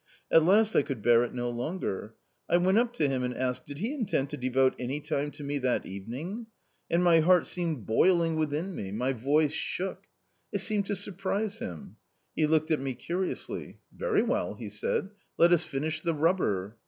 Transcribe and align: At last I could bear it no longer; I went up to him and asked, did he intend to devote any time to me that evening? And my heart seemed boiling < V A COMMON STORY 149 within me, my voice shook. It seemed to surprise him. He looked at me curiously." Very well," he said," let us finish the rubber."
At 0.31 0.41
last 0.43 0.75
I 0.75 0.81
could 0.81 1.03
bear 1.03 1.21
it 1.23 1.31
no 1.31 1.51
longer; 1.51 2.15
I 2.49 2.57
went 2.57 2.79
up 2.79 2.91
to 2.93 3.07
him 3.07 3.21
and 3.21 3.35
asked, 3.35 3.67
did 3.67 3.77
he 3.77 3.93
intend 3.93 4.31
to 4.31 4.35
devote 4.37 4.73
any 4.79 4.99
time 4.99 5.29
to 5.29 5.43
me 5.43 5.59
that 5.59 5.85
evening? 5.85 6.47
And 6.89 7.03
my 7.03 7.19
heart 7.19 7.45
seemed 7.45 7.85
boiling 7.85 8.35
< 8.35 8.35
V 8.37 8.41
A 8.41 8.45
COMMON 8.45 8.47
STORY 8.77 8.91
149 8.93 8.93
within 8.95 8.97
me, 8.97 8.97
my 8.97 9.13
voice 9.13 9.53
shook. 9.53 10.05
It 10.51 10.61
seemed 10.61 10.87
to 10.87 10.95
surprise 10.95 11.59
him. 11.59 11.97
He 12.35 12.47
looked 12.47 12.71
at 12.71 12.79
me 12.79 12.95
curiously." 12.95 13.77
Very 13.95 14.23
well," 14.23 14.55
he 14.55 14.69
said," 14.69 15.11
let 15.37 15.53
us 15.53 15.63
finish 15.65 16.01
the 16.01 16.15
rubber." 16.15 16.77